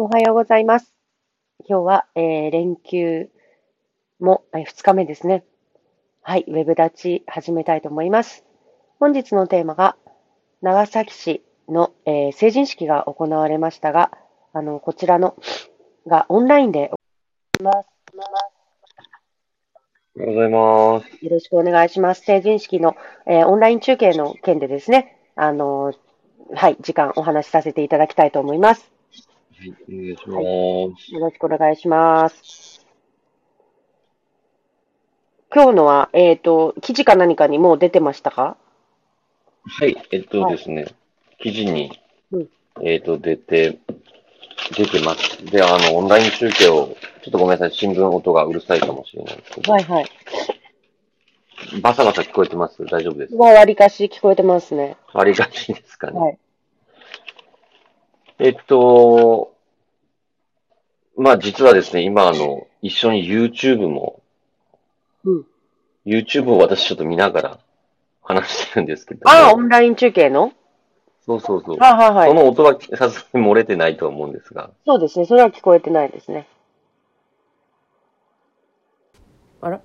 [0.00, 0.94] おはようございます。
[1.68, 3.30] 今日は、えー連休
[4.20, 5.42] も、え2日目ですね。
[6.22, 8.44] はい、ウェブ立ち始めたいと思います。
[9.00, 9.96] 本日のテーマが、
[10.62, 14.12] 長崎市の、えー成人式が行われましたが、
[14.52, 15.34] あの、こちらの、
[16.06, 16.92] がオンラインで
[17.58, 18.38] 行われます。
[20.16, 21.24] おはようございます。
[21.24, 22.22] よろしくお願いします。
[22.22, 22.94] 成人式の、
[23.26, 25.92] えーオンライン中継の件でですね、あの、
[26.54, 28.92] はい、時間お話しさせていただきたいと思います。
[29.60, 31.12] はい、お願いします。
[31.12, 32.86] よろしくお願いします。
[35.52, 38.56] 今日のは、えっ、と、記事か何かにもう出てましたか？
[39.64, 40.86] はい、えっとはいですね、
[41.40, 41.90] 記事に
[42.30, 42.48] うん、
[42.82, 43.80] えっと、出て、
[44.76, 45.44] 出てます。
[45.46, 50.06] で、あの、オンライン中継を、ちょっとごめんなさい、新聞音がうるさいかもしれないですけど、はいはい。
[51.82, 52.84] バサバサ聞こえてます？
[52.84, 53.36] 大丈夫です？
[53.36, 54.96] かはわりかし聞こえてますね。
[55.12, 56.20] ありがちですかね。
[56.20, 56.38] はい。
[58.38, 59.52] えっと、
[61.16, 64.22] まあ実はですね、今あの、一緒に YouTube も、
[65.24, 65.46] うん。
[66.06, 67.58] YouTube を私ちょっと見ながら
[68.22, 70.52] 話してるんですけども、ああ、オンライン中継の？
[71.26, 71.76] そうそうそう。
[71.78, 72.28] はいはいはい。
[72.28, 75.26] その音はさすがに漏れてないとは思うんですが、そうですね。
[75.26, 76.46] それは聞こえてないですね。
[79.60, 79.80] あら？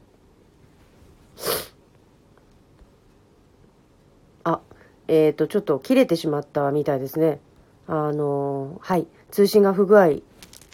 [4.45, 4.61] あ、
[5.07, 7.39] えっ、と、ちょっと切れてしまったみたいですね。
[7.87, 9.07] あのーはい。
[9.31, 10.15] 通信が不具合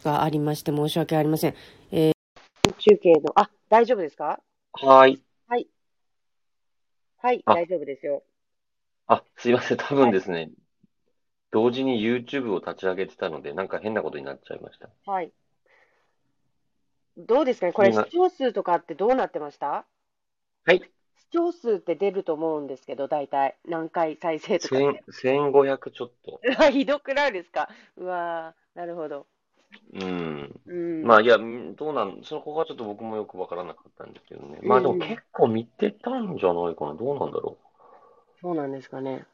[0.03, 1.55] がありまして申し訳ありません。
[1.91, 4.39] えー、中継の、あ、大丈夫ですか？
[4.73, 5.21] はい。
[7.21, 8.23] はい、あ大丈夫ですよ。
[9.07, 9.77] あ、すいません。
[9.77, 10.51] 多分ですね、
[11.51, 14.87] 同時に YouTube を立ち上げてたので、なんか変なことになっちゃいました。
[15.05, 15.33] はい。
[17.17, 17.73] どうですかね？
[17.73, 19.85] これ、今視聴数とかってどうなってました？
[20.65, 20.81] はい。
[21.29, 23.55] 視聴数って出ると思うんですけど、大体。
[23.67, 25.03] 何回再生とか千で。
[25.11, 26.41] 1500ちょっと。
[26.71, 27.69] ひどくないですか？
[27.97, 29.27] うわーなるほど。
[29.93, 30.59] うん。
[30.65, 31.03] うん。
[31.03, 34.59] まあ、いや、んどうなん、そこはちょっと僕もよくわからなかったんですけどね。
[34.63, 36.95] まあ、でもうん結構見てたんじゃないかな。
[36.95, 37.57] どうなんだろ
[38.41, 39.25] そうなんですかね。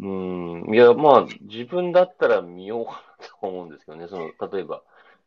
[0.00, 0.06] う。
[0.06, 0.74] うん。
[0.74, 4.08] いや、まあ、自分だったら見ようかなと思うんですけどね。
[4.08, 4.82] その、例えば、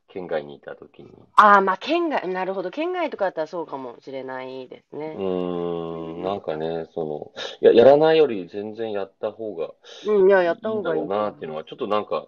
[0.07, 1.09] 県外にいたときに。
[1.35, 2.72] ああ、まあ、県外、なるほど。
[2.72, 5.16] 県外とかだったらそうかもしれないですうね。
[5.16, 7.31] ーん、なんかね、その、
[7.62, 9.72] いや、やらないより全然やった方が
[10.07, 12.28] うん、いや、やっいいんだた方がいいろうなっていうのは、ちょっとなんか、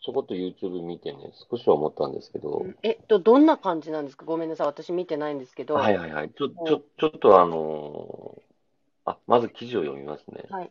[0.00, 1.18] ちょこっと YouTube 見てね、
[1.50, 4.24] 少しは思ったんですけど、うんえっと、どんな感じなんですか？
[4.24, 4.66] ごめんなさい。
[4.68, 5.74] 私見てないんですけど。
[5.74, 6.30] はいはいはい。
[6.30, 10.44] ちょ、ちょ、ちょっとあのーあ、まず記事を読みますね。
[10.50, 10.70] はい。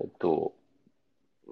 [0.00, 0.52] えっと、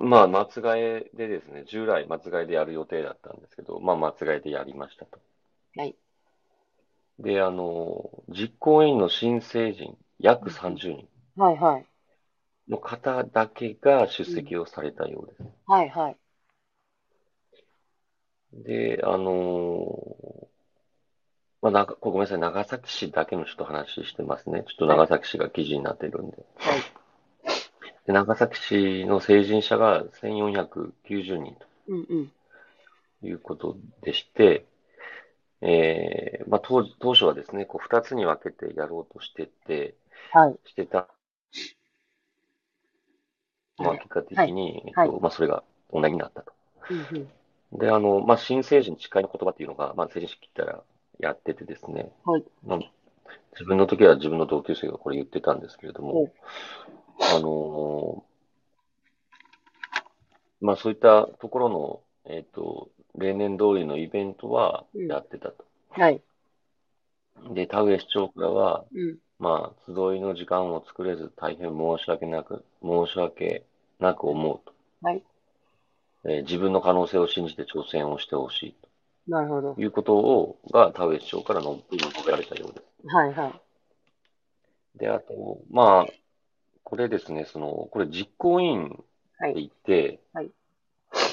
[0.01, 5.21] まあ、松替えでですね、従来松替えでやる予定だったんですけど、まあ、松替えでやりましたと。
[5.77, 5.97] はい。
[7.21, 11.87] で、あのー実行委員の新成人、約30人はいはい。
[12.71, 15.43] の方だけが出席をされたようです。
[15.67, 16.19] はいはい。
[18.53, 20.47] で、あのー
[21.63, 24.65] まあ、なんか、ごめんなさい、長崎市だけのちょっと話してますね。
[24.67, 26.37] ちょっと長崎市が記事になってるんで。
[26.59, 26.89] はい。
[28.11, 31.57] で長崎市の成人者が1490人。
[33.21, 34.67] ということでして、
[35.61, 39.95] えーまあ、当時、当初はですね、こう、二つに分けてやろうとしてて、
[40.33, 40.59] はい。
[40.65, 41.09] してた。
[43.79, 46.53] まあ、はい結果的に、はいえっと、まあ、それが同じになったと。
[46.91, 47.07] うん
[47.73, 47.79] うん。
[47.79, 50.83] で、あの、まあ、新成人誓いの言葉っていうのが、まあ、成人式ったら
[51.19, 52.45] やっててですね、はい。
[52.65, 52.79] まあ、
[53.53, 56.33] 自分の時は自分の同級生がこれ言ってたんですけれども、
[57.21, 58.31] あのー
[60.61, 65.65] まあ、そういったところの、えっと、例年通りのイベントはやってたと。
[65.91, 66.23] はい。
[67.55, 69.19] で、田上市長からは、うん。
[69.39, 73.65] まあ、集いの時間を作れず大変申し訳なく、申し訳
[73.99, 74.75] なく思うと。
[75.03, 75.23] はい。
[76.25, 78.77] えー自分の可能性を信じて挑戦をしてほしい
[79.27, 79.81] なるほどと。
[79.81, 83.09] いうことを、が田上市長からの述べられたようです。
[83.09, 84.99] はいはい。
[84.99, 86.07] で、あと、まあ、
[86.85, 90.51] これですね、その、これ実行委員って言って、はい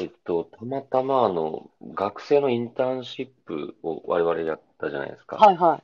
[0.02, 5.38] えっと、たまたまあの、学生のインターンシップを我々やったじゃないですか。
[5.38, 5.82] はいは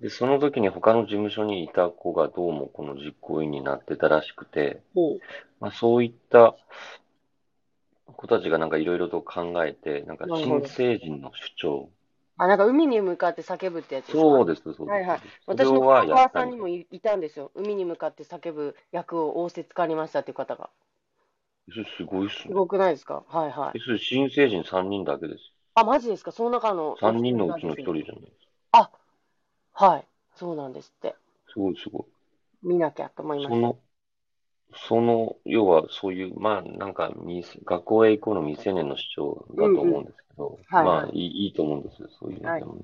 [0.00, 0.02] い。
[0.02, 4.82] で、その時に他の事務所にいた子がどうもこの実行委員になってたらしくて。
[5.60, 6.56] まあそういった
[8.06, 11.88] 子たちがなんかいろいろと考えて、なんか新成人の主張。
[12.36, 14.22] あ、なんか海に向かって叫ぶってやつですか？
[14.22, 14.88] そうです、そうです。
[14.90, 17.50] はいはい私のお母さんにもいいたんですよ。
[17.54, 20.70] 海に向かって叫ぶ役を仰せつかりましたっていう方が。
[21.70, 22.48] それすごいっすね。
[22.48, 23.22] すごくないですか？
[23.28, 23.78] はいはい。
[23.78, 25.52] えそれ新成人3人だけです。
[25.74, 26.32] あ、マジですか？
[26.32, 26.96] その中の。
[27.00, 28.90] 3人のうちの1人じゃないですあ、
[29.72, 30.04] はい。
[30.34, 31.14] そうなんですって。
[31.52, 32.02] すごいすごい。
[32.62, 33.54] 見なきゃと思いました。
[33.54, 33.76] その、
[34.72, 42.82] その、要はそういう、まあなんか未、学校へ行こうの未成年の主張だと思うんですけど、はいはいまあいいいいと思うんですよ、そういうはいのでもね。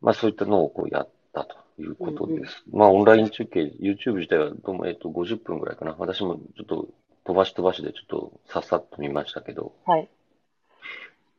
[0.00, 2.62] まあそういったのをこうやったということです。
[2.72, 5.94] まあオンライン中継、YouTube 自体はどうも、えっと、50分ぐらいかな。
[5.98, 6.88] 私もちょっと
[7.24, 10.08] 飛ばし飛ばしでちょっとさっさっと見ましたけど、はい。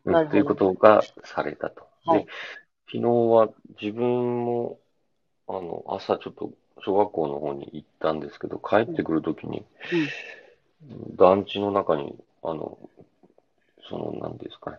[0.06, 1.88] うんということがされたと。
[2.06, 2.28] はいで、
[2.92, 3.50] 昨日は
[3.82, 4.80] 自分も、
[5.48, 6.52] あの、朝ちょっと
[6.82, 9.66] 小学校の方に行ったんですけど、帰ってくるときに、
[11.16, 12.78] 団地の中に、あの、
[13.90, 14.78] その、なんですかね、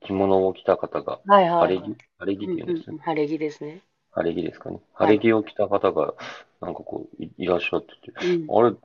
[0.00, 1.76] 着物を着た方が、はいはい。
[1.78, 2.98] 晴れ着、晴れ着っていうんですね。
[3.00, 3.80] 晴れ着ですね。
[4.12, 4.80] 晴れ着ですかね。
[4.92, 6.14] はい晴れ着を着た方が、
[6.60, 8.58] なんかこう、い、いらっしゃってて、うん。
[8.66, 8.76] あれ、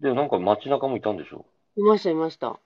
[0.00, 1.46] で、なんか街中もいたんでしょ？
[1.76, 2.58] いました、いました。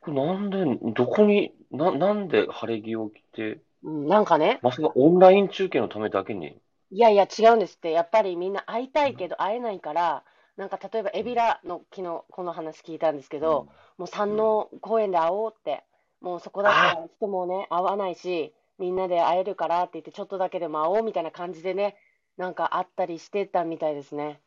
[0.00, 6.56] これなんで、どこに、な、なんで晴れ着を着て、うん、なんかね、まさかオンライン中継のためだけに、
[6.90, 7.90] いやいや違うんですって。
[7.90, 10.24] やっぱりみんな会いたいけど会えないから、
[10.56, 13.68] なんか例えばエビラの昨日この話聞いたんですけど、
[13.98, 15.84] もう山王公園で会おうって、
[16.20, 21.96] もうそこだったら人もね、会わないし、みんなで会えるからって言って、ちょっとだけでも会おうみたいな感じでね、
[22.36, 24.40] なんか会ったりしてたみたいですね。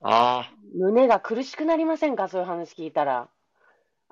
[0.00, 2.28] あ胸が苦しくなりませんか？
[2.28, 3.28] そういう話聞いたら。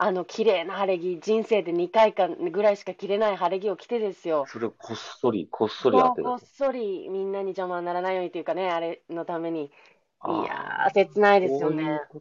[0.02, 4.48] あの綺麗な晴れ着、人生で2回かぐらいしか着れない晴れ着を着てですよあ、。
[4.48, 9.70] それをこっそり、こっそりやってるこっそりみんなに邪魔にならないようにというかね、あれのために。
[10.26, 12.00] いやー、切ないですよそういねう。
[12.08, 12.20] こ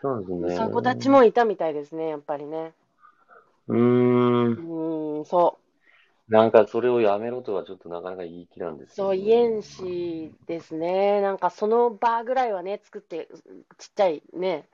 [0.00, 0.54] たんですね。
[0.54, 2.74] そういう子たちもいたみたいですね、やっぱりね。
[3.68, 4.62] うーんう。
[4.62, 5.58] ーん、そ
[6.28, 9.12] なんかそれをやめろとはちょっとなかなか言い切らんでう、すよね。
[9.12, 11.20] そう言えんしですね。
[11.20, 13.28] なんかその場ぐらいはね、作って、
[13.78, 14.68] ちっちゃいね、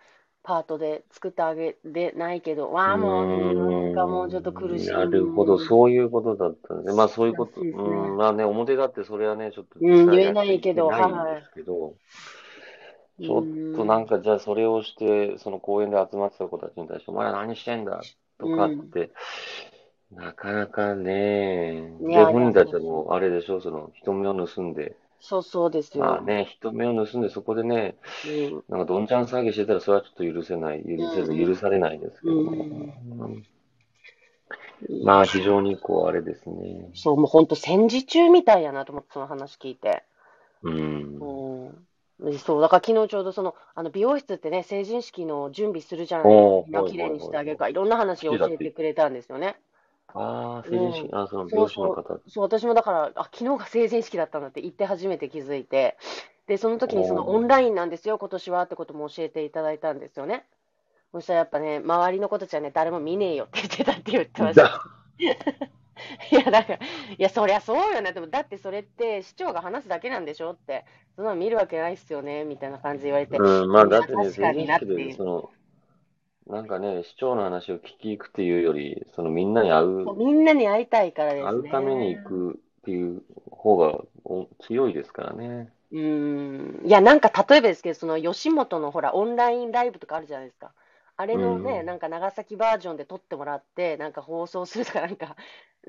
[0.49, 4.89] パートで作ってあげれないけど、わあ、もう、なんかもうちょっと苦しい。
[4.89, 6.95] なるほど、そういうことだったんで。
[6.95, 7.69] まあそういうこと、ね。
[7.69, 11.07] うん、まあね、表だってそれはね、ちょっと言えないけどな
[11.39, 18.01] いちょっとなんかじゃあそれをして、その公園で集まってた子たちに対して、お前ら何してんだ
[18.39, 19.11] とかって、
[20.13, 26.05] なかなかね、で、いや本人たちはもうあれでしょ、その人目を盗んで、そうそうですよ。
[26.05, 32.61] まあね、人目を盗んでそこでね、うんなんかどんちゃん騒ぎしてたらそれはちょっと許せない、許せずうん許されないですけども、うん
[33.21, 33.45] うん
[35.03, 36.91] まあ非常にこうあれですね。
[36.95, 40.05] そう、もう本当戦時中みたいやなと思って、その話聞いて。
[40.63, 41.19] うん。
[42.21, 42.39] うん。
[42.39, 46.85] そう、だから昨日ちょうどその、あの美容室ってね、成人式の準備するじゃないですか。
[46.85, 49.57] 綺麗にしてあげるから、いろんな話を教えてくれたんですよね。
[50.15, 52.21] ああ、成人式、あ、そのう容師の方。
[52.29, 55.97] そう、私もだから、あ、昨日が成人式だったんだって言って初めて気づいて、
[56.47, 60.47] で、その時にそのおーオンラインなんですよ、今年はってことも教えていただいたんですよね。
[61.13, 64.63] そしたらやっぱね、周りの子たちはね、誰も見ねえよって言ってたって言ってました。
[64.63, 64.83] だ
[66.31, 66.79] いや、だから、い
[67.19, 68.13] や、そりゃそうよね。
[68.13, 70.85] でも、だってそれって市長が話すだけなんでしょって、
[71.17, 73.37] そんなの見るわけないっすよね、みたいな感じで言われて。
[73.37, 75.51] うん、まあだってね、確かになって成人式で、その、
[76.49, 81.51] なんかね、市長の話を聞き行くっていうより、そのみんなに会う、みんなに会いたいからですね。
[81.51, 85.71] 会うために行くっていう方がお強いですからね。
[85.93, 86.87] うーん。
[86.87, 90.73] いや、なんか例えばですけど、その吉本のほら、オンラインライブとかあるじゃないですか。
[91.17, 95.37] あれのね、うんなんか長崎バージョンで撮ってもらって、なんか放送するとか、なんか、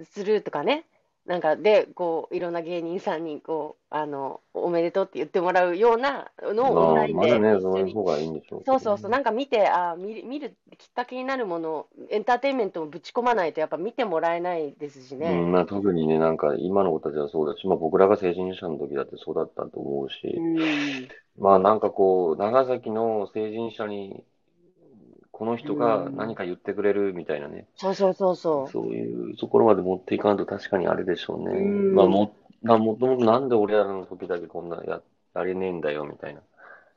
[0.04, 0.86] するとかね。
[1.30, 15.50] なんかで、こう、いろんな芸人さんに、こう、あの、おめでとうって言ってもらうようなのをオンラインでまね、そういう方がいいんでしょうけどそうそうそう、なんか見て、あー見る、見るきっかけになるものを、エンターテインメントもぶち込まないと、やっぱ見てもらえないですしうね。
[15.50, 21.12] ん、まあ特にね、なんか今の子たちはそうだし、まあ僕らが成人者の時だってそうだったと思うし、うん。
[21.38, 24.26] まあなんかこう、長崎の成人者に、
[25.40, 28.70] この人が何か言ってくれるみたいなね、そうそうそうそう。
[28.70, 31.58] そういうところまで持っていかんと確かにあれでしょうね。
[31.58, 35.02] うんまあも、まあもともとなんで俺らの時だけこんなや、
[35.34, 36.42] やれねえんだよみたいな、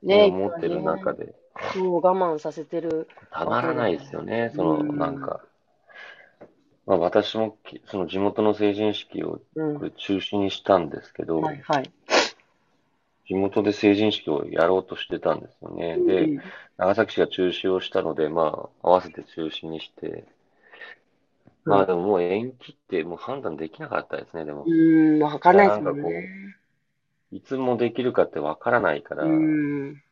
[0.03, 1.37] ね思ってる中で、
[1.73, 3.07] そう、我慢させてる。
[3.31, 5.41] たまらないですよね、そのうんなんか。
[6.85, 11.93] まあ私もきその地元の成人式を中止にしたんですけど、はいはい。
[13.33, 15.97] 地元で成人式をやろうとしてたんですよね。
[15.97, 16.43] で、うん
[16.79, 20.25] 長崎市が中止をしたので、まあ、合わせて中止にして、
[21.65, 24.65] まあでももう延期ってもう判断できなかったですね、でも。
[24.67, 26.57] うん、わかんないですもんね。
[27.31, 30.03] いつもできるかってわからないから、うん。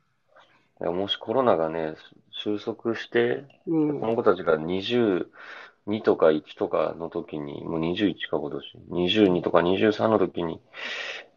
[0.80, 1.94] もしコロナがね、
[2.30, 4.06] 収束して、うんこ。
[4.06, 5.24] の子たちが22
[6.04, 10.60] とか1とかの時に、もう21か今年、22とか23の時に、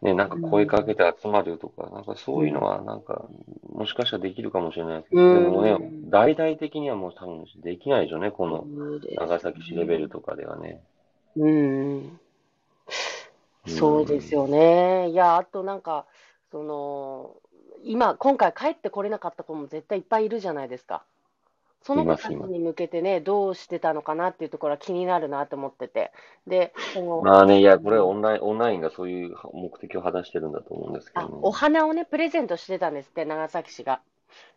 [0.04, 3.26] ね、なんか声かけて集まるとか、なんかそういうのはなんか、
[3.72, 5.78] もしかしたらできるかもしれないですけど、うんでもね、
[6.10, 8.68] 大々的にはもう多分できないでしょうね、この
[9.16, 10.82] 長崎市レベルとかではね。
[11.38, 12.20] うん。
[13.66, 15.10] そうですよね。
[15.10, 16.06] いや、あとなんか、
[16.52, 17.38] その、
[17.86, 21.06] 今、今回帰ってこれなかった子も絶対いっぱいいるじゃないですか。
[21.84, 26.12] その子たちに向けてね、どうしてたのかなっていうところは気になるなと思ってて。
[26.48, 26.74] で、
[27.24, 31.36] まあね、いや、これはオンライン、オンラインがそういう目的を果たしてるんだと思うんですけどあ、ね。
[31.42, 34.02] お花をね、プレゼントしてたんですって、長崎市が。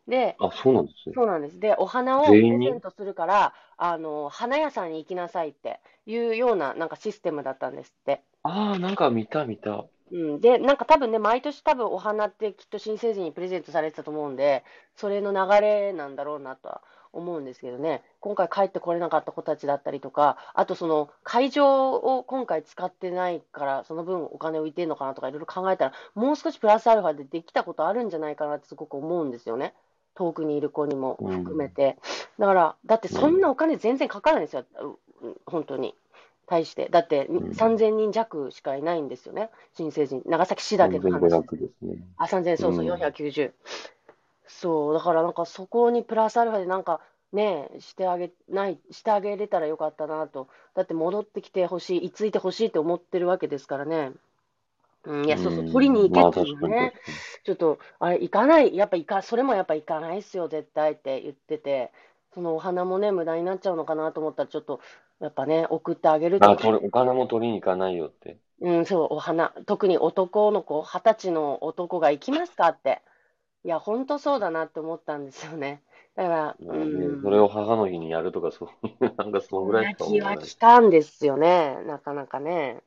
[0.07, 1.15] で、あ、そうなんですね。
[1.17, 1.59] そうなんです。
[1.59, 8.23] で、お花をプレゼントするから、あの、花屋さんに行きなさいっていうような、なんかシステムだったんですって。
[8.45, 9.85] ああ、なんか見た見た。
[10.13, 14.63] うん、で、なんか多分ね、毎年多分お花ってきっと新成人にプレゼントされてたと思うんで、
[14.95, 16.83] それの流れなんだろうなとは
[17.17, 29.75] 思うんですけどね、今回帰ってこれなかった子たちだったりとか、あとその会場を今回使ってないから、その分お金浮いてるのかなとかいろいろ考えたら、もう少しプラスアルファでできたことあるんじゃないかなってすごく思うんですよね。
[30.15, 31.99] 遠くにいる子にも含めて。
[32.39, 34.65] だから、だってそんなお金全然かからないんですよ、
[35.23, 35.95] うん本当に。
[36.47, 36.89] 対して。
[36.91, 40.23] だってうん3000人弱しかいないんですよね、新成人。
[40.27, 41.37] 長崎市だけの話です。
[41.37, 41.97] 3500ですね。
[42.17, 43.53] あ、3000、そうそう、うん490。
[44.47, 47.01] そう、だからなんかそこにプラスアルファでなんか
[47.33, 50.49] ね、してあげない、してあげれたらよかったなと。
[50.75, 54.13] だって戻ってきてほしい、居ついてほしいって思ってるわけですからね。
[55.05, 56.93] うん、いや、そうそう、ん取りに行けまあっていうのね確かに確。
[56.93, 57.13] か
[57.45, 61.93] ちょっと、あれ、行かない、やっぱ行か、それもやっぱ行かないっすよ、絶対って言ってて、
[62.35, 64.81] そのお花もね、無駄になっちゃうのかなと思ったら、ちょっと、
[65.21, 66.57] やっぱね、送ってあげると。
[66.57, 68.37] 取りお金も取りに行かないよって。
[68.61, 69.55] うん、そう、お花。
[69.67, 73.01] 特に男の子、二十歳の男が行きますかって。
[73.67, 75.83] いや、本当そうだなって思ったんですよね。
[76.15, 80.21] だから、まあねうん、それを母の日にやるとか、そういう、なんかそのぐらいしか気。
[80.21, 82.81] は来たんですよね、なかなかね。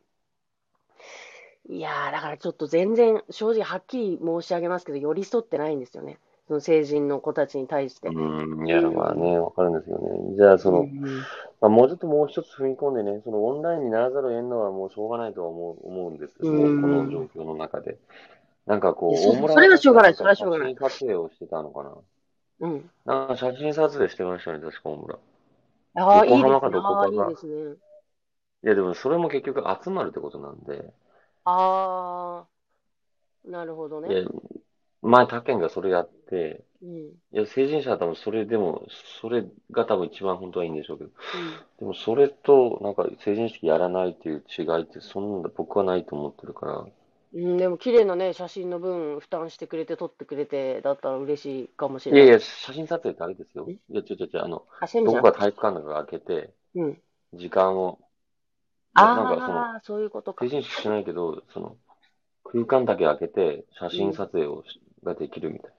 [1.68, 6.18] いやー、だからちょっと全然、正直はっきり申し上げますけど、寄り添ってないんですよね。
[6.48, 8.08] その成人の子たちに対して。
[8.08, 10.36] うん、いや、まあね、わかるんですよね。
[10.38, 11.02] じゃあ、その、うん
[11.60, 17.98] まあ、もうちょっともう一つ踏み込んでね、そのオンラインにならざるを得んのはもうしょうがないとは思う、思うんですけども、うんこの状況の中で。
[18.70, 21.98] なんかこう、そそれはしょうがないそれはしょうがない写真撮影をしてたのかな？
[22.60, 22.90] うん。
[23.04, 25.20] なんか写真撮影してましたね、確か大村。
[25.96, 26.48] ああ、いいですね。
[26.48, 27.54] いいかがですね。
[28.64, 30.94] いや、でもそれも結局集まるってことなんで、
[31.46, 34.28] ああ、なるほどいやね。、
[35.02, 36.98] 前他県がそれやって、うん。
[36.98, 38.86] いや、成人者は多分それでも、
[39.22, 41.10] それが多分一番本当はいいんでしょうけど、
[41.80, 46.86] でもそれと、なんか成人式やらないっていう違いって、そんな僕はないと思ってるから、
[47.34, 47.46] うん。
[47.46, 52.22] うん、でも綺麗なね、写真の分負担してくれて、撮ってくれて、だったら嬉しいかもしれない。
[52.24, 53.66] いやいや、写真撮影ってあれですよ。
[53.70, 53.74] え？
[53.74, 54.66] いや、ちょちょちょ、あの。
[55.06, 57.02] どこか体育館とかが開けて、うん。
[57.34, 58.00] 時間を、
[58.98, 60.50] いやなんかその、ああ、そういうことか成。
[60.50, 61.78] 人式しないけど、その、
[62.44, 65.72] 空間だけ開けて、写真撮影をしができるみたい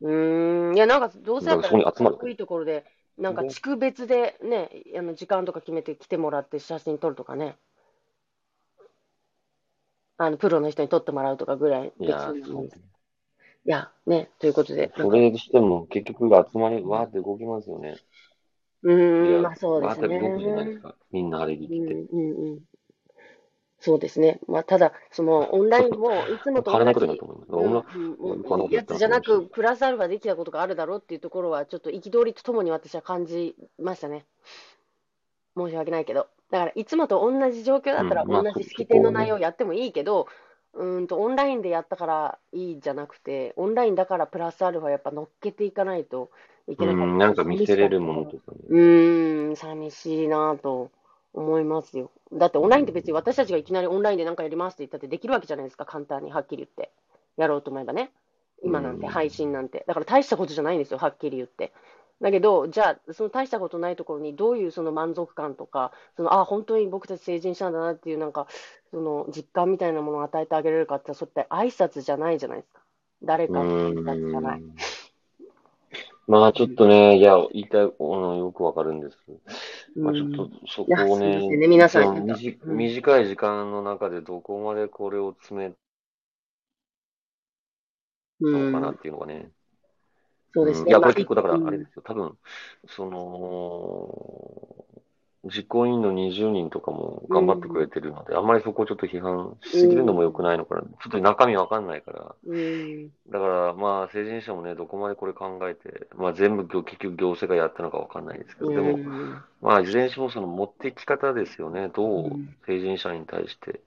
[0.00, 0.74] うーん。
[0.74, 2.84] いや、なんか、どうせだっただからそこに集まる低いところで、
[3.18, 7.56] なんか地区別でね、あの時間とか決めて来てもらって写真撮るとかね。
[10.16, 11.86] あの、プロの人に撮ってもらうとかぐらいな。
[11.86, 12.66] いできやそうなのに。
[12.68, 12.70] い。
[13.64, 14.92] や、ね、ということで。
[14.96, 17.96] それにしても、結局集まり、わーって動きますよね。
[18.82, 20.82] うーん、まあそうですわーって動くじゃないでねす。
[20.82, 20.94] か。
[21.10, 21.76] みんなあれに来て。
[21.76, 22.60] うんうんうん。
[23.80, 24.40] そうですね。
[24.48, 26.88] まあ、ただ、その、オンラインもいつもと同じ
[28.74, 34.24] やつじゃなく、プラスアルファできたことがあるだろうっていうところは、ちょっと憤りとともに私は感じましたね。
[35.54, 36.28] 申し訳ないけど。
[36.54, 40.28] だから、いつもと同じ状況だったら、うんまあ同じ式典の内容やってもいいけど、
[40.74, 46.30] うーんと、オンラインでやったからいいじゃなくて、オンラインだからプラスアルファやっぱ乗っけていかないと
[46.68, 47.06] いけなかった。
[47.06, 48.58] うん、なんか見せれるものとかね。
[48.68, 50.92] うーん、寂しいなぁと
[51.32, 52.12] 思いますよ。
[52.32, 56.92] だってオンラインって別に私たちがいきなりオンラインで何かやりますって言ったってできるわけじゃないですか、簡単にはっきり言って。
[57.36, 58.12] やろうと思えばね。
[58.62, 59.84] 今なんてうん配信なんて。
[59.88, 61.72] だから大したことじゃないんですよ、はっきり言って。
[62.20, 68.46] だけど、じゃあ、その大したことないところにどういうその満足感とか、その、あ、本当に僕たち成人したんだなっていうなんか、
[68.90, 72.80] その実感みたいなものを与えてあげれるかって、それって挨拶じゃないじゃないですか。
[73.22, 74.60] 誰かうの挨拶じゃない。
[74.60, 74.74] ん。
[76.26, 79.18] まあちょっとね、いや、言いたい、あの、よくわかるんです。
[79.96, 82.26] まあちょっとそこをいやそうね、ね皆さん
[82.64, 85.74] 短い時間の中でどこまでこれを詰め
[88.40, 89.50] うんるのかなっていうのがね。
[90.54, 90.82] そうですね。
[90.82, 92.02] うんいや、こまあれ結構だからうんあれですよ。
[92.02, 92.38] 多分、
[92.88, 94.84] その、
[95.44, 100.82] 実行委員の20人とかも頑張ってくれてるので、あんまりそこをちょっと批判しすぎるのも良くないのかな。
[100.82, 102.34] ちょっと中身わかんないから。
[102.46, 103.08] うん。
[103.28, 111.88] だから、まあ、成人者もね、どこまでこれ考えて、まあ、全部、結局行政がやったのかわかんないですけど、でも、うんまあ、いずれにしてもその持っていき方ですよね。
[111.88, 113.80] どううん成人者に対して、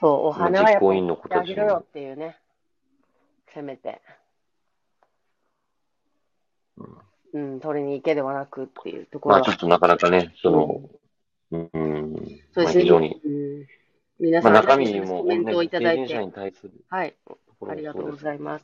[0.00, 2.38] そう、お花はやっぱ実行委員の子たちにあげろよっていうね。
[3.52, 4.00] せめて。
[7.32, 9.46] うん、取りに行けではなくっていうところまあ、は。
[9.46, 10.82] ちょっとなかなかね、その、
[11.52, 12.22] うん、まあ、
[12.52, 12.82] そうですね。
[12.82, 13.66] 非常に、うん、
[14.18, 16.18] 皆まあ、さん、中身も、コメントをいただいて。
[16.18, 17.14] に対するはい、
[17.68, 18.60] ありがとうごそうですざいま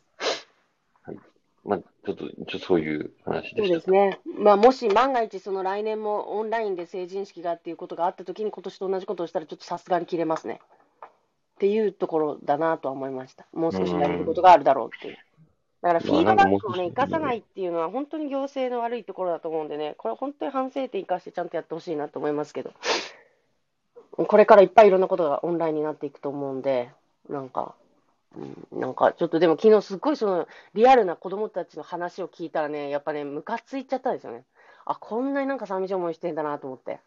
[1.74, 3.68] あ、ちょっと、ちょっとそういう話でそう。
[3.68, 4.20] ですね。
[4.38, 10.60] まあ、もし万が一、その来年もオンラインで成人式がっていうことがあったときに、今年と同じことをしたら、ちょっとさすがに切れますね。
[11.56, 13.46] っていうところだなとは思いました。
[13.52, 15.18] もう少しやれることがあるだろうっていう。
[15.86, 22.72] だから、フィードバックをね、生かさないっていうのは、本当に行政の悪いところだと思うんでね、これ本当に反省点生かしてちゃんとやってほしいなと思いますけど、
[24.16, 26.90] これからいっぱいいろんなことがオンラインになっていくと思うんで、
[27.28, 27.74] なんか、
[28.36, 34.42] うん、なんかちょっとでも昨日すっごいそのリアルな子供たちの話を聞いたらね、やっぱね、ムカついちゃったんですよね。
[34.86, 36.98] あ、こんなになんか寂しい思いしてんだなと思って。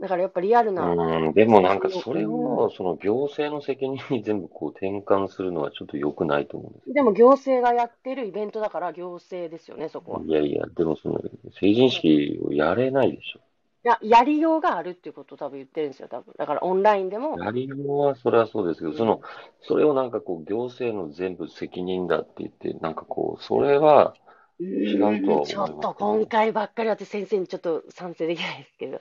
[0.00, 10.22] だからやっぱリアルな、うん、でもなんかそれを、その行政の責任に全部こう転換するのはちょっと良くないと思うんですでも行政がやってるイベントだから行政ですよね、そこは。
[10.24, 11.20] いやいや、でもその、
[11.60, 13.40] 成人式をやれないでしょ。
[13.84, 16.34] いや、やりようがあるっていうことを多分言ってるんですよ、多分。
[16.38, 19.20] だからオンラインでも、やりようはそれはそうですけど、うんその、
[19.60, 24.16] それをなんかこう、行政の全部責任だって言って、なんかこう、それは、
[24.58, 29.00] 違うとは思いますちょっと今回ばっかり私先生にちょっと賛成できないですけど。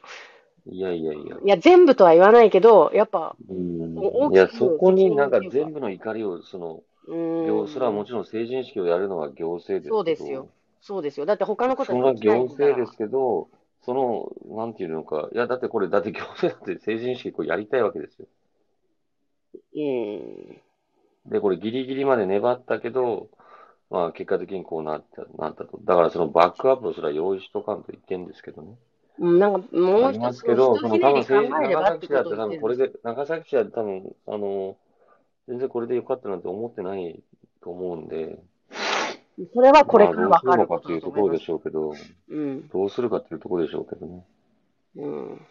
[0.71, 7.45] いやいやいや、いや、全部とは言わないけど、やっぱ、うんいや、そこになんか全部の怒りを、その、うーん。
[7.45, 10.47] 行それはもちろん成人式をやるのは行政ですそうですよ。
[10.81, 11.25] そうですよ。
[11.25, 13.49] だって他のことはできない行政ですけど、
[13.85, 18.27] その、なんていうのか、いや、だってこれ、だって行政だって成人式こうやりたいわけですよ。
[19.75, 20.61] うん。
[21.31, 23.29] で、これギリギリまで粘ったけど、
[23.89, 25.79] まあ結果的にこうなった、なったと。
[25.83, 28.75] だからそのバックアップをそれは用意しとかんといけんですけどね。
[29.19, 34.77] うんなんか、もありまう一つすけど、その多分のひねり考政治、えれば長崎市だってを多分これですで、長崎市は多分、あの、
[35.47, 37.21] 全然これでよかったなんて思ってない
[37.61, 38.39] と思うんで、
[39.53, 41.45] それはこれからまあ分かることどうするのかっていうところでだと思います。
[41.45, 41.93] しょうけど、
[42.29, 42.67] うん。
[42.67, 44.23] どうするかっていうところでしょうけどね。
[44.97, 45.41] うん。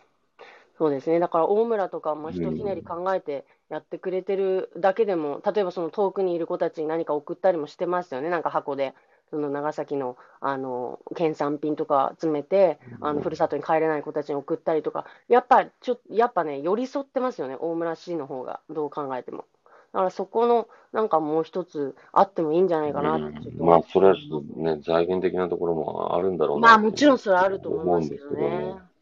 [0.78, 1.18] そうですね。
[1.18, 8.30] だから大村とか、まあ、ひとひねり考えてやってくれてるだけでも、例えばその遠くにいる子たちに何か送ったりもしてますよね。
[8.30, 8.94] なんか箱で。
[9.32, 17.56] その長崎の、あの、県産品とか集めて、あの、ふるさとに帰れない子たちに送ったりとか、やっぱ、ちょ、やっぱね、寄り添ってますよね。
[17.58, 19.46] 大村市の方が、どう考えても。
[19.94, 28.92] だからそこの、なんかもう一つあってもいいんじゃないかなってうんまあ、それはちょっとね、財源的なところもあるんだろうなまあもちろんそれはあると思いますけど思うんですね。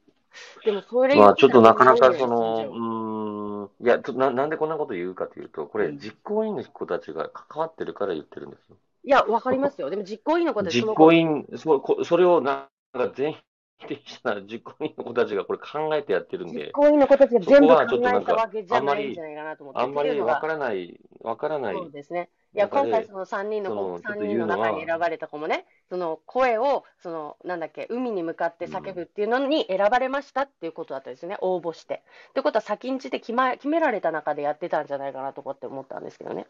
[0.64, 8.76] でもそれまあ、ちょっとなかなかそらの、うーん、いや、な、なんでこんなこと言うかというと、これ、うん実行委員の子たちが関わってるから言ってるんですよ。
[9.04, 9.90] いや、わかりますよ。
[9.90, 13.34] でも実行委員の子たち実行委員、そこそれをなんか全
[13.78, 19.80] 否定したら、実行委員の子たちがこれ考えてやってるん実で、行委員の子たちが全部考えたわけじゃないんじゃないかなと思って。
[19.80, 21.74] あんまりわからない、わからない。
[21.74, 22.28] そうですね。
[22.52, 32.02] いや、今回その3人の子、3ちょっと人の中に選ばれた子もね、その声を、その、なんだっけ、海に向かって叫ぶっていうのに選ばれましたっていうことだったんですよね、応募して。
[32.30, 36.48] ってことは先んじて決ま決められた中でやってたんじゃないかなとかって思ったんですけどね。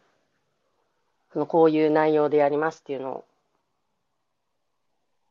[1.33, 3.25] その、こういう内容でやりますっていうのを。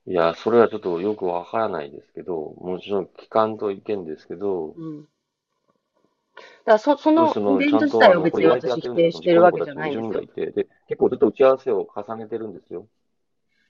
[0.06, 5.02] いや、それはちょっとよくわからないですけど、もちろん機関と意見ですけど、うん。
[5.02, 10.22] だからそ、そのイベント自体を別に私否定してるわけじゃないんですよ。
[10.22, 12.86] 実行委員の子たち20人がいて、で、結構ずっと打ち合わせを重ねてるんですよ。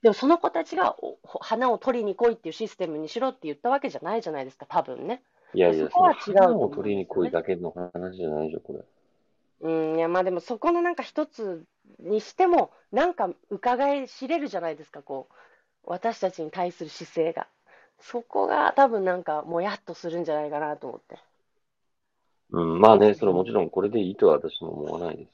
[0.03, 5.23] でもその子たちがお花を取りに来いっていうシステムにしろって言ったわけじゃないじゃないですか、多分ね。
[5.53, 8.81] いやいや、そこは違うと花を取りに来いだけの話じゃないでしょ、これ。
[9.63, 11.65] うん、いや、まあでもそこのなんか一つ
[11.99, 15.35] にしても、なんか伺い知れるじゃないですか、こう、
[15.85, 17.47] 私たちに対する姿勢が。
[18.03, 21.19] そこが多分なんかもやっとするんじゃないかなと思って。
[22.53, 25.31] うん、まあね、それもちろんこれでいいとは私も思わないです。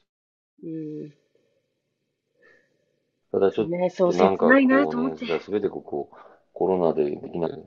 [0.63, 1.13] うん。
[3.31, 5.25] ただちょっね、そう、切ないなと思って。
[5.25, 6.15] ね、すべてこうこう、
[6.53, 7.63] コロナでできない。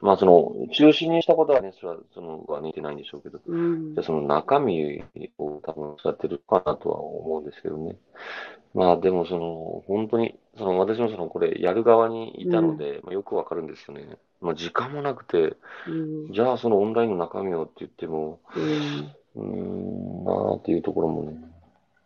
[0.00, 4.04] まあその、中止にしたことはね、それは、その、は似てないんでしょうけど、うんじゃあ。
[4.04, 5.02] その中身
[5.38, 7.96] を多分使ってるかなとは思うんですけどね。
[8.72, 14.16] まあでもその、本当に、その私もそのこれやる側にいたので、まあ、よくわかるんですよね。
[14.40, 15.90] まあ時間もなくて、う
[16.30, 16.32] ん。
[16.32, 19.12] じゃあそのオンラインの中身をって言っても、うん。
[19.36, 21.36] うーん、なあっていうところもね、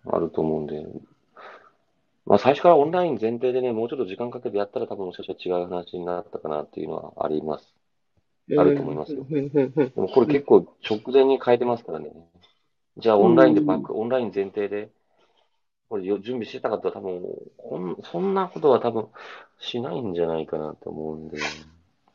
[0.06, 0.84] あると思うんで、
[2.26, 7.74] まあ最初からオンライン前提でね、もうちょっと時間かけてやったら多分もしかしたら違う話になったかなっていうのはあります。
[8.50, 12.10] あると思いますようんうんうんうんでもこれ結構直前に変えてますからね。
[12.96, 14.90] じゃあオンラインでバック、オンライン前提で、
[15.88, 17.22] これよ準備してたかったら多分、
[17.56, 19.08] こんそんなことは多分
[19.58, 21.38] しないんじゃないかなと思うんで。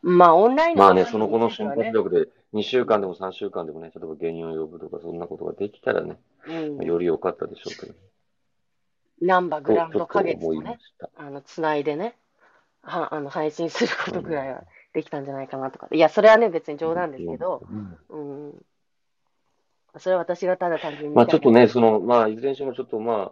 [0.01, 7.93] まあ、オンラインのまあね、その子の瞬発力で2週間でも3週間でもね、例えば芸人を呼ぶとかそんなことができたらね、うん、より良かったでしょうけど。
[9.21, 10.79] ナンバーグランド花月とね。
[11.17, 12.15] あの、つないでね、
[12.81, 14.63] は、あの、配信することぐらいは
[14.93, 15.88] できたんじゃないかなとか。
[15.91, 17.62] いや、それはね、別に冗談ですけど、
[18.10, 18.47] うん。
[18.47, 18.65] うん。
[19.97, 23.32] それは私がただ単純にまあちょっとね、その、まあいずれにしてもちょっとま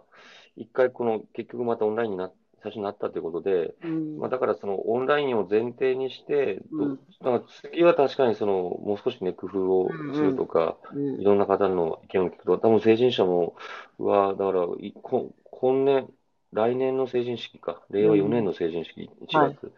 [0.56, 2.30] 一回この、結局またオンラインにな、
[2.62, 4.18] 最初になったということで、うん。
[4.18, 11.20] まあ、だからそのオンラインを前提にして、どうんだから次は確かにその、もう少しね、工夫をするとか、うん。
[11.20, 13.56] いろんな方の意見を聞くと、多分成人者も、
[13.98, 16.08] うわ、だから、いこ今年、
[16.52, 19.54] 来年の成人式か、令和4年の成人式、1はい。
[19.54, 19.72] 月、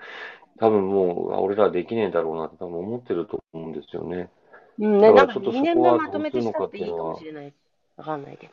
[0.60, 4.30] 多分もう、あ俺らできねえだろうなって多分思ってると思うんですよね。
[4.78, 7.52] うんね、なんかだからちょっと2年分まとめてしたっていいかもしれない。
[7.96, 8.52] わかんないけど。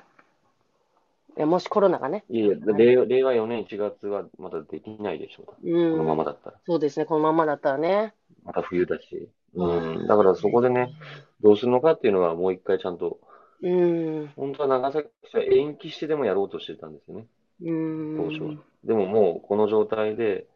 [1.38, 2.24] いや、もしコロナがね。
[2.30, 5.70] いやいや、令和令和4年1月はまだできないでしょう。
[5.70, 5.92] うん。
[5.92, 6.58] このままだったら。
[6.66, 8.14] そうですね、このままだったらね。
[8.44, 9.30] また冬だし。
[9.54, 10.08] うん。
[10.08, 10.94] だからそこでね、
[11.42, 13.20] どうするのかっていうのはもう一回ちゃんと、
[13.62, 14.28] うん。
[14.36, 17.26] 本当は長崎市は延期してでもやろうとしてたんですよね。
[17.64, 18.18] うん。
[18.18, 18.64] 当初は。
[18.84, 20.48] でももうこの状態で、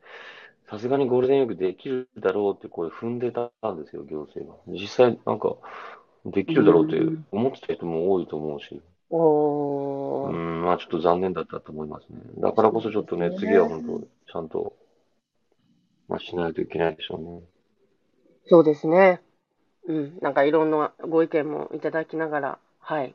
[0.72, 4.58] さすがにゴールデンウィークできるだろうってこれ踏んでたんですよ、行政が。
[4.68, 5.58] 実際なんか、
[6.26, 6.98] できるだろうって
[7.32, 8.82] 思ってた人も多いと思うし。
[9.10, 10.30] おー。
[10.30, 12.22] うん、まあちょっと残念だったと思いますね。
[12.38, 14.74] だからこそちょっとね、次は本当、ちゃんと、
[16.08, 17.42] まあしないといけないでしょうね。
[18.46, 19.20] そうですね。
[19.88, 20.20] うん。
[20.22, 23.14] なんかいろんなご意見もいただきながら、はい。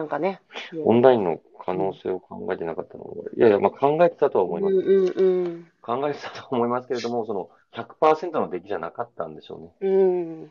[0.00, 0.40] なんかね。
[0.82, 3.04] オンラインの可能性を考えてなかったの
[3.36, 4.74] いやいや、まあ考えてたとは思います。
[4.74, 9.74] うんうん考えてたと思いますけれども、 その100%の出来じゃなかったんでしょうね。
[9.80, 9.90] うん。
[9.90, 10.50] うん。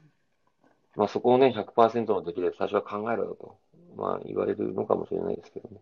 [0.96, 3.56] まあそこをね、100%の出来で最初は考えろよと、
[3.96, 5.82] まあ言われるのかもしれないですけどね。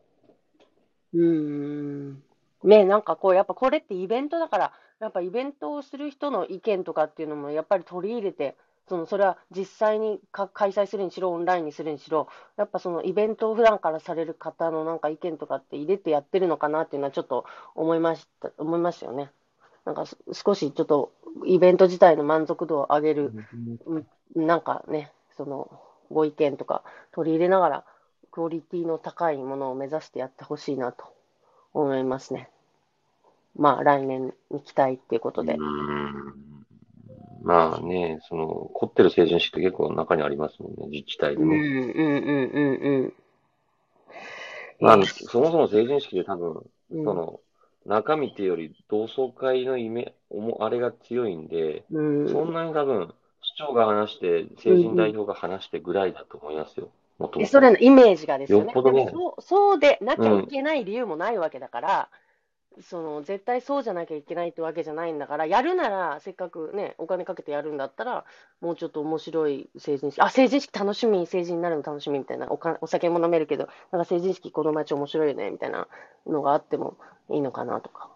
[1.14, 2.24] うん。
[2.64, 8.56] ね、なんかこう、やっぱこれってイベントだから、やっぱイベントをする人の意見とかっていうのもやっぱり取り入れて、
[8.88, 17.46] そのそれは実際にか開催するにしろ、オンラインにするにしろ、やっぱそのイベントを普段からされる方のなんか意見とかって入れてやってるのかなっていうのはちょっと
[17.76, 19.32] 思いました、思いますよね。
[19.86, 21.12] なんかす少しちょっと
[21.46, 23.34] イベント自体の満足度を上げる、
[24.36, 25.70] なんかね、その
[26.10, 27.84] ご意見とか取り入れながら、
[28.32, 31.06] クオリティの高いものを目指してやってほしいなと
[31.74, 32.50] 思いますね。
[33.58, 35.64] まあ、来年に期待っていうことでう。
[35.64, 36.57] ん。
[37.42, 41.94] まあね、その、凝ってる成人式って結構中にありますもんね、自治体でうん、うん、ね。
[41.94, 43.14] うん、うん、
[44.80, 47.04] まあ、そもそも成人式で多分、うん。
[47.04, 47.40] その、
[47.86, 56.90] 中身っていうより同窓会のイメ、おもあれが強いんで、うん、そんなに多分、市長が話して、成人代表が話してぐらいだと思いますよ。
[57.18, 57.42] もともと。
[57.42, 58.66] えそれのイメージがですよね。
[58.66, 62.10] よっぽどねでもそうそうでなきゃいけない理由もないわけだから、
[62.82, 68.26] その絶対そうじゃなきゃいけないってわけじゃないんだから、やるなら、せっかくね、お金かけてやるんだったら、
[68.62, 75.88] もうちょっと面白い成人式、あ、成人式楽しみ、成人になるの楽しみみたいな、おかお酒も飲めるけど、なんか成人式この街面白いよね、みたいな
[76.26, 76.98] のがあっても
[77.30, 78.10] いいのかなとか。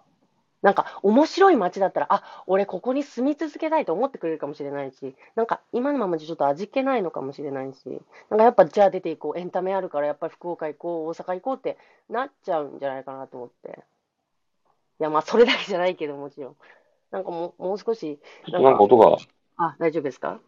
[0.62, 11.78] なんか、面白い街だったら、あ、俺ここに住み続けたいと思ってくれるかもしれないし、なんか、今のままじゃちょっと味気ないのかもしれないし、なんかやっぱ、じゃあ出ていこう、エンタメあるから、やっぱり福岡行こう、大阪行こうって
[12.10, 13.84] なっちゃうんじゃないかなと思って。
[15.02, 16.56] いや、まあ、それだけじゃないけど、もちろん。
[17.10, 18.20] なんかもう、もう少し、
[18.52, 19.18] なんか音が、
[19.58, 20.40] あ、大丈夫ですか？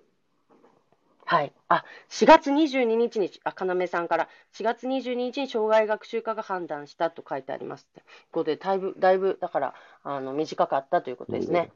[1.26, 1.52] はい。
[1.70, 7.88] あ、4月22日に、あ、かなめさんから、4月22日に障害学習課が判断したと書いてあります。
[7.96, 11.72] ということで、だいぶ、だいぶ、だから、あの、短かったということですね。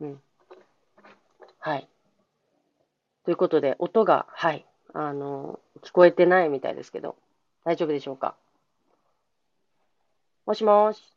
[0.00, 0.22] うん。
[1.58, 1.88] はい。
[3.26, 7.16] ということで、音が、はい、あの、聞こえてないみたいですけど、
[7.64, 8.34] 大丈夫でしょうか？
[10.46, 11.11] もしもーし。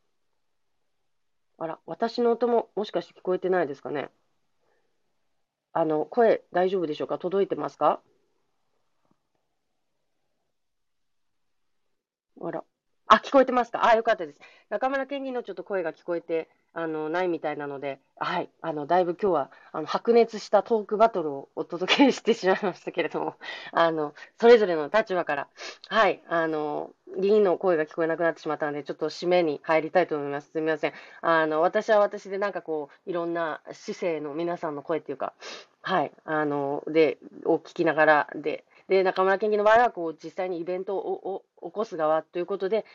[1.57, 4.09] あら、私の音も、もしかして聞こえてないですかね？
[5.73, 7.17] あの、声大丈夫でしょうか？
[7.19, 8.01] 届いてますか？
[12.41, 12.63] あら。
[13.07, 13.85] あ、聞こえてますか？
[13.85, 14.39] あ、よかったです。
[14.69, 18.49] 中村県議のちょっと声が聞こえて、あの、ないみたいなので、はい。
[18.61, 23.35] あの、だいぶ今日は、あの、白熱したトークバトルをお届けしてしまいましたけれども、
[23.71, 25.47] あの、それぞれの立場から、
[25.87, 26.21] はい。
[26.27, 30.49] あの、議員の声が聞こえなくなってしまったので、ちょっと締めに入りたいと思います。
[30.51, 30.93] すみません。
[31.21, 35.33] あの、私は私でなんかこう、いろんな市政の皆さんの声っていうか、
[35.83, 42.85] はい、あの、で、を聞きながら、で、で、中村県議の場合は、こう、実際にイベントを起こす側ということで、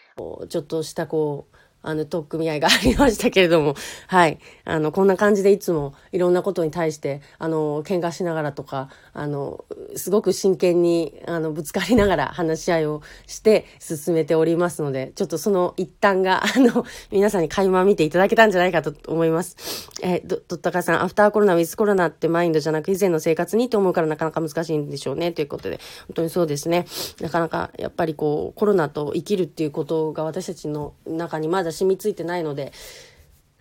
[0.48, 3.74] ちょっとした、こう、あの、取っ組み合いがありましたけれども、
[4.06, 4.38] はい。
[4.64, 9.64] あの、こんな感じでいつもいろんなことに対して、あの、喧嘩しながらとか、あの、
[9.96, 19.56] すごく真剣に、あの、ぶつかりながら 話し合いをして進めておりますので、ちょっとその一端が、 あの、皆さんに垣間見ていただけたんじゃないかと思います。
[20.02, 26.86] えー、ど、どったかさん、アフターコロナ、ウィズコロナってマインドじゃなく以前の生活にと思うからなかなか難しいんでしょうね、ということで、本当にそうですね。
[27.20, 32.72] なかなか、やっぱりこう、コロナと生きるっていうことが私たちの中にまだ染みついてないので、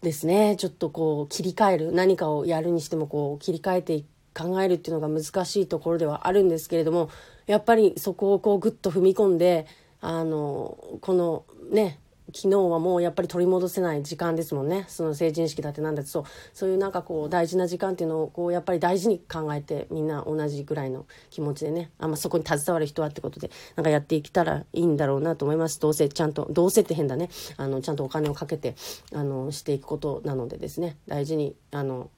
[0.02, 7.10] ですね、ちょっとこう、切り替える、何かをやるにしてもこう、切り替えて考えるっていうのが難しいところではあるんですけれども、
[7.48, 9.68] やっぱりそこをこう、ぐっと踏み込んで、
[10.02, 12.00] あの、このね、
[12.34, 14.86] 昨日はもうやっぱり取り戻せない時間ですもんね。
[14.88, 25.80] その成人式だってなんだってそう、そういうなんかこう大事な時間っていうのをこうやっぱり大事に考えてみんな同じぐらいの気持ちでね、あんまそこに携わる人はってことで、なんかやっていけたらいいんだろうなと思います。
[25.80, 27.30] どうせちゃんと、どうせって変だね。
[27.58, 28.76] あの、ちゃんとお金をかけて、
[29.14, 32.10] あの、していくことなのでですね、大事に、あの、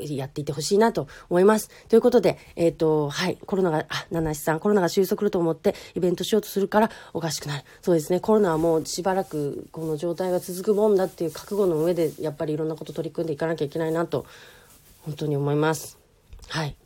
[0.00, 1.70] やっていてほしいなと思います。
[1.88, 7.64] ということで、えっ、ー、と、はい、コロナが、あ、七七さん、コロナが収束ると思ってイベントしようとするからおかしくなる。
[7.82, 14.26] そうですね、コロナはもうしばらくこの状態が続くもんだっていう覚悟の上で、やっぱりいろんなこと取り組んでいかなきゃいけないなと、
[15.02, 15.98] 本当に思います。
[16.48, 16.76] はい。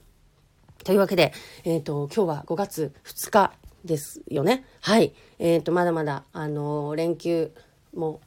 [0.84, 1.32] というわけで、
[1.64, 3.52] えっ、ー、と、今日は5月2日
[3.84, 4.64] ですよね。
[4.80, 5.12] はい。
[5.38, 7.50] えっ、ー、と、まだまだ、あの連休
[7.94, 8.20] も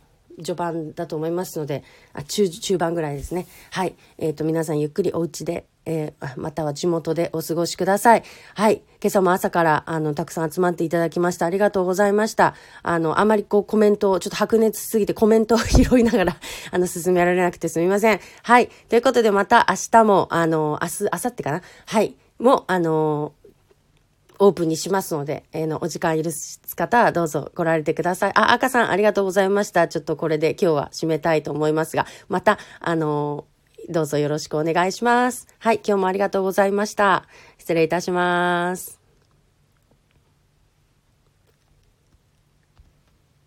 [0.44, 3.48] 序盤だと思いますので、あ中中盤ぐらいですね。
[3.72, 3.96] はい。
[4.18, 8.24] えっ、ー、と、皆さんゆっくりお家で、えー、または地元でお過ごしください。
[8.54, 8.78] はい。
[9.02, 11.46] 今朝も朝から、あの、たくさん集まっていただきました。
[11.46, 12.56] ありがとうございました。
[12.84, 16.38] あの、あまりこうコメントを、ちょっと白熱しすぎてコメントを拾いながら、
[16.72, 18.20] あの、進められなくてすみません。
[18.44, 18.70] はい。
[18.90, 22.16] ということで、また明日も、あの、明日、明後日かなはい。
[22.42, 23.34] も、あの
[24.42, 28.32] オープンにしますので、えー、の、お時間許す方はどうぞ来られてください。
[28.34, 29.88] あ、赤さんありがとうございました。
[29.88, 35.48] ちょっとこれで今日は締めたいと思いますが、また、あのー、どうぞよろしくお願いします。
[35.60, 37.28] はい、今日もありがとうございました。
[37.60, 39.01] 失礼いたします。